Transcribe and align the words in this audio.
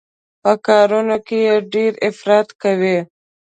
په 0.41 0.51
کارونو 0.67 1.17
کې 1.27 1.37
يې 1.47 1.55
ډېر 1.73 1.91
افراط 2.09 2.49
کوي. 2.61 2.97